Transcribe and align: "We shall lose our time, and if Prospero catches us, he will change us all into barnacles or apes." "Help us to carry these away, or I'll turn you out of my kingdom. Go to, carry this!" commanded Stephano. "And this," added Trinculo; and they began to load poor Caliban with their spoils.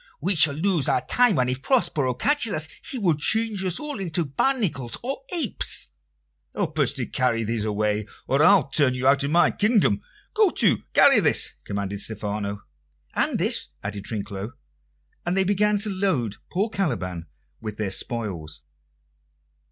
"We 0.19 0.33
shall 0.33 0.55
lose 0.55 0.89
our 0.89 1.05
time, 1.05 1.37
and 1.37 1.47
if 1.47 1.61
Prospero 1.61 2.15
catches 2.15 2.53
us, 2.53 2.67
he 2.89 2.97
will 2.97 3.13
change 3.13 3.63
us 3.63 3.79
all 3.79 3.99
into 3.99 4.25
barnacles 4.25 4.97
or 5.03 5.21
apes." 5.31 5.89
"Help 6.55 6.79
us 6.79 6.91
to 6.93 7.05
carry 7.05 7.43
these 7.43 7.65
away, 7.65 8.07
or 8.25 8.41
I'll 8.43 8.67
turn 8.67 8.95
you 8.95 9.07
out 9.07 9.23
of 9.23 9.29
my 9.29 9.51
kingdom. 9.51 10.01
Go 10.33 10.49
to, 10.49 10.81
carry 10.95 11.19
this!" 11.19 11.51
commanded 11.65 12.01
Stephano. 12.01 12.63
"And 13.13 13.37
this," 13.37 13.67
added 13.83 14.05
Trinculo; 14.05 14.53
and 15.23 15.37
they 15.37 15.43
began 15.43 15.77
to 15.77 15.89
load 15.91 16.37
poor 16.51 16.69
Caliban 16.71 17.27
with 17.59 17.77
their 17.77 17.91
spoils. 17.91 18.63